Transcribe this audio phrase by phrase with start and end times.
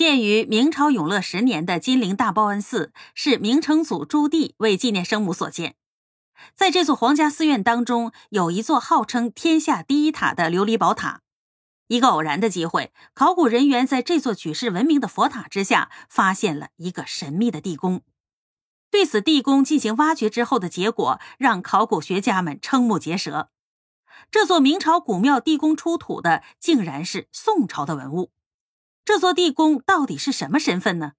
[0.00, 5.74] 建于明朝永乐十年的金陵大报恩寺，是明成祖朱棣为纪念生母所建。
[6.54, 11.20] 在这座皇家寺院当中，有一座号称天下第一塔的琉璃宝塔。
[11.88, 18.00] 一个偶然的机会，考古人员在这座举世闻名的佛塔之下，发现了一个神秘的地宫。
[18.90, 23.50] 对此地宫进行挖掘之后的结果，让考古学家们瞠目结舌。
[24.30, 28.30] 这座明朝古庙地宫出土的，竟然是宋朝的文物。
[29.12, 31.14] 这座地宫到底是什么身份呢？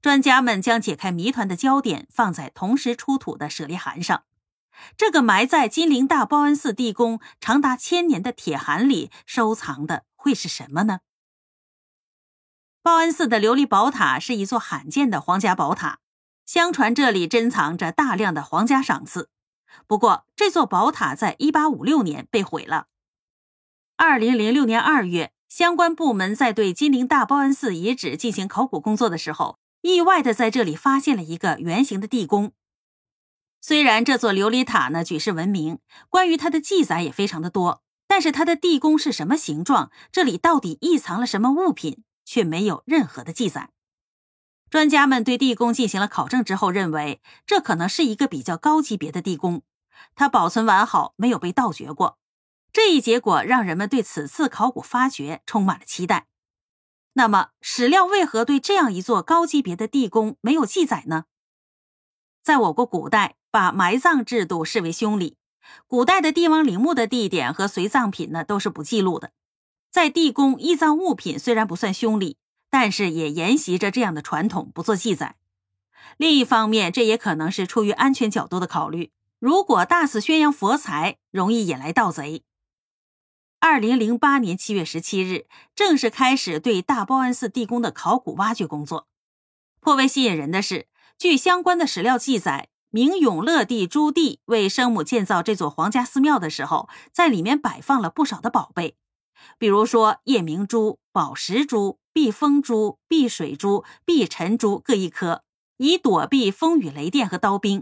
[0.00, 4.22] 专家们将解开谜团的焦点放在同时出土的舍利函上。
[4.96, 11.00] 这个埋在金陵大报恩寺地宫长达千年的铁函里收藏的会是什么呢？
[12.80, 15.98] 报恩寺的琉璃宝塔是一座罕见的皇家宝塔，
[16.44, 19.30] 相传这里珍藏着大量的皇家赏赐。
[19.88, 22.86] 不过，这座宝塔在一八五六年被毁了。
[23.96, 25.32] 二零零六年二月。
[25.48, 32.52] 相关部门在对金陵大报恩寺遗址进行考古工作的时候，意外的在这里发现了一个圆形的地宫。
[33.60, 43.70] 虽然这座琉璃塔呢举世闻名，关于它的记载也非常的多，但是它的地宫是什么形状，这里到底隐藏了什么物品，却没有任何的记载。
[44.68, 49.62] 专家们对地宫进行了考证之后，认为这可能是一个比较高级别的地宫，
[50.16, 52.18] 它保存完好，没有被盗掘过。
[52.72, 56.26] 这一结果让人们对此次考古发掘充满了期待。
[57.14, 61.24] 那么，史料为何对这样一座高级别的地宫没有记载呢？
[62.42, 65.36] 在我国古代，把埋葬制度视为凶礼，
[65.86, 69.32] 古代的帝王陵墓的地点和随葬品呢都是不记录的。
[69.90, 72.36] 在地宫义葬物品虽然不算凶礼，
[72.68, 75.36] 但是也沿袭着这样的传统，不做记载。
[76.18, 79.10] 另一方面，这也可能是出于安全角度的考虑。
[79.38, 82.44] 如果大肆宣扬佛财，容易引来盗贼。
[83.68, 89.08] 二零零八年七月十七日，正式开始对大报恩寺地宫的考古挖掘工作。
[89.80, 90.86] 颇为吸引人的是，
[91.18, 98.96] 据相关的史料记载，明永乐帝朱棣为生母建造这座皇家寺庙的时候，在里面摆放了不少的宝贝，
[99.58, 105.42] 比如说夜明珠、宝石珠、避风珠、避水珠、避尘珠各一颗，
[105.78, 107.80] 以躲避风雨雷电和刀兵；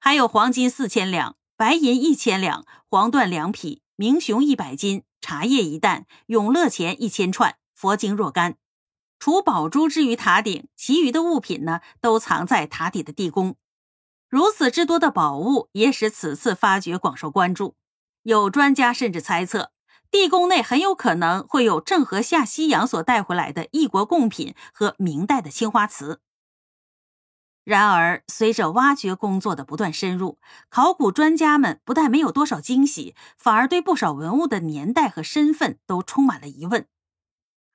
[0.00, 3.82] 还有黄金四千两、白银一千两、黄缎两匹。
[4.00, 8.56] 明雄一百斤，茶叶一担，永乐钱一千串，佛经若干。
[9.18, 13.56] 除宝珠置于塔顶，其余的物品呢，都藏在塔底的地宫。
[14.28, 17.76] 如此之多的宝物，也使此次发掘广受关注。
[18.22, 19.72] 有专家甚至猜测，
[20.10, 26.20] 地宫内很有可能会有郑和下西洋所带回来的异国贡品和明代的青花瓷。
[27.64, 30.38] 然而，随着挖掘工作的不断深入，
[30.70, 36.86] 考古专家们不但没有多少惊喜，反而对不少文物的年代和身份都充满了疑问。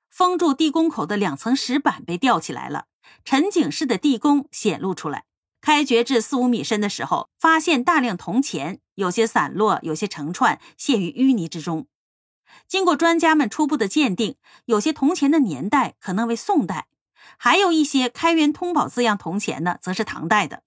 [0.10, 2.86] 封住地宫口的两层石板被吊起来了，
[3.24, 5.26] 沉井式的地宫显露出来。
[5.62, 11.88] 开掘至四五米深的时候，发现大量铜钱，有些散落，有些成串，陷于淤泥之中。
[12.68, 14.36] 经过专家们初步的鉴定，
[14.66, 16.88] 有些铜钱的年代可能为宋代。
[17.38, 20.64] 还有一些“开元通宝”字样铜钱呢，则是唐代的。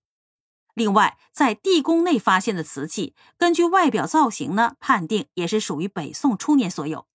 [0.75, 7.07] 另外，在地宫内发现的瓷器，根据外表造型呢，判定也是属于北宋初年所有。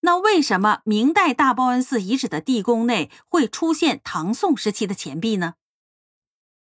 [0.00, 5.54] 那为什么明代大报恩寺遗址的地宫内会出现唐宋时期的钱币呢？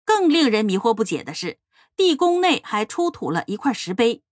[0.06, 1.60] 更令人迷惑不解的是，
[1.96, 4.24] 地宫内还出土了一块石碑，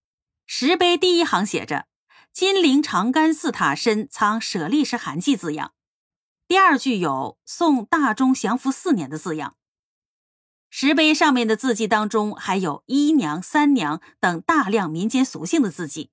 [0.45, 1.88] 石碑第一行写着
[2.33, 5.73] “金陵长干寺塔身藏舍利石函记”字样。
[6.49, 9.55] 第二句有“宋大中祥符四年”的字样，
[10.71, 16.09] 石碑上面的字迹当中还有“一娘”“三娘”等大量民间俗姓的字迹，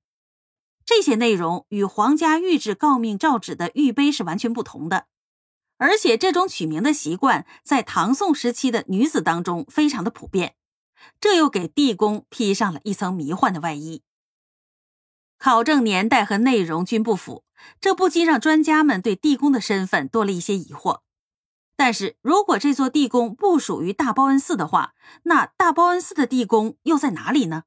[0.85, 5.07] 这些内容与皇家御制诰命诏旨的御碑是完全不同的，
[5.79, 10.57] 而且这种取名的习惯在唐宋时期的女子当中非常的普遍，
[11.19, 14.03] 这又给地宫披上了一层迷幻的外衣。
[15.39, 17.45] 考证年代和内容均不符，
[17.81, 21.01] 这不禁让专家们对地宫的身份多了一些疑惑。
[21.77, 24.95] 但是如果这座地宫不属于大报恩寺的话，
[25.25, 27.65] 那大报恩寺的地宫又在哪里呢？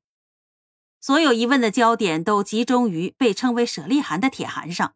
[0.99, 4.95] 所有疑问的焦点都集中于被称为舍利函的铁函上。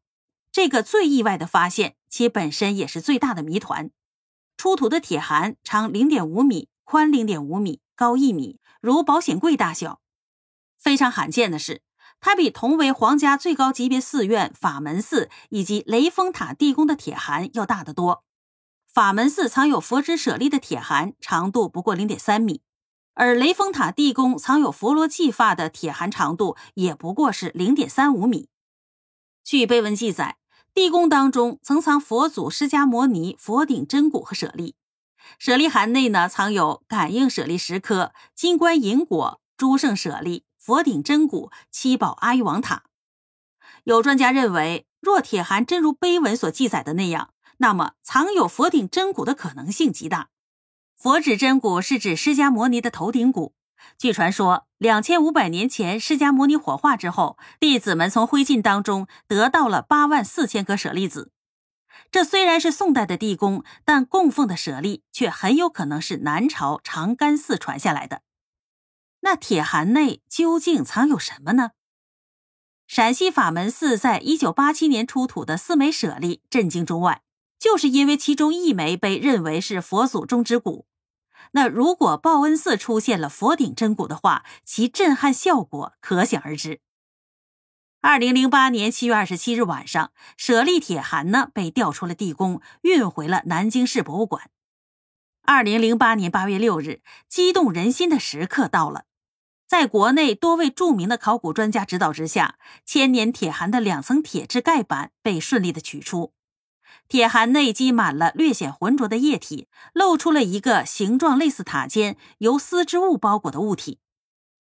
[0.52, 3.92] 这个最意外的发现，其本身也是最大的谜团。
[4.58, 10.02] 出土的铁函长零点五米，宽零点五米，高一米，如保险柜大小。
[10.78, 11.82] 非常罕见的是。
[12.24, 18.24] 它比同为皇家最高级别寺院法门寺以及雷峰塔地宫的铁函要大得多。
[18.88, 22.62] 法门寺藏有佛指舍利的铁函长度不过零点三米，
[23.14, 28.48] 而雷峰塔地宫藏有佛罗髻发的铁函长度也不过是零点三五米。
[29.44, 30.38] 据碑文记载，
[30.74, 34.76] 地宫当中曾藏佛祖释迦摩尼佛顶真骨和舍利，
[35.38, 42.84] 舍利函内呢藏有感应舍利十颗、金冠银果、诸圣舍利、佛顶真骨、七宝阿育王塔。
[43.84, 50.30] 有专家认为，若铁函真如碑文所记载的那样，那么藏有佛顶真骨的可能性极大。
[50.96, 53.54] 佛指真骨是指释迦摩尼的头顶骨。
[53.98, 61.34] 据传说，两千五百年前，释迦牟尼火化之后，弟子们从灰烬当中得到了八万四千颗舍利子。
[62.10, 68.22] 这虽然是宋代的地宫，但供奉的舍利却很有可能是南朝长干寺传下来的。
[69.24, 71.72] 那铁函内究竟藏有什么呢？
[72.88, 77.24] 陕西法门寺在一九八七年出土的四枚舍利震惊中外，
[77.58, 80.86] 就是因为其中一枚被认为是佛祖中之骨。
[81.52, 86.82] 那如果报恩寺出现了佛顶真骨的话，其震撼效果可想而知。
[88.02, 94.50] 二零零八年七月二十七日晚上，舍利铁函呢被调出了地宫，运回了南京市博物馆。
[95.44, 99.06] 二零零八年八月六日，激动人心的时刻到了，
[99.74, 106.32] 在国内多位著名的考古专家指导之下，千年铁函的两层铁质盖板被顺利的取出。
[107.08, 113.98] 铁函内积满了略显浑浊的液体，露出了一个形状类似塔尖、由丝织物包裹的物体。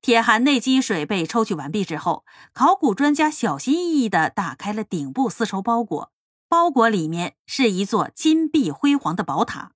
[0.01, 6.12] 铁函内积水被抽取完毕之后，考古专家小心翼翼地打开了顶部丝绸包裹，
[6.50, 9.74] 包裹里面是一座金碧辉煌的宝塔。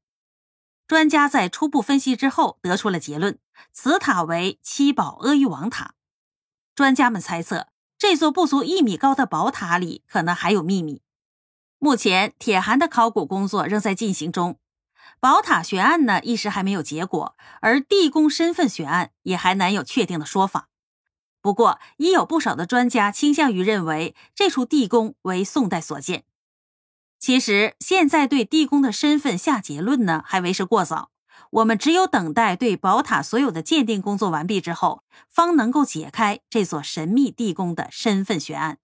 [0.87, 3.37] 专家在初步分析之后得出了结论：
[3.71, 5.93] 此塔为七宝阿育王塔。
[6.75, 7.67] 专家们猜测，
[7.97, 11.01] 这座不足一米高的宝塔里可能还有秘密。
[11.79, 14.59] 目前，铁函的考古工作仍在进行中，
[15.19, 20.69] 宝塔悬案呢一时还没有结果，而地宫身份悬案也还难有确定的说法。
[21.39, 26.25] 不过，已有不少的专家倾向于认为这处地宫为宋代所建。
[27.19, 31.11] 其实，现在对地宫的身份下结论呢，还为时过早。
[31.51, 38.79] 我们只有等待对宝塔所有的鉴定工作完毕之后，方能够解开这座神秘地宫的身份悬案。